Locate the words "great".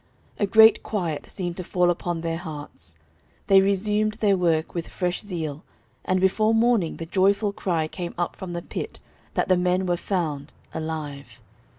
0.47-0.81